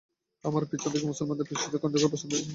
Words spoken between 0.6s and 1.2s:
পিছন থেকে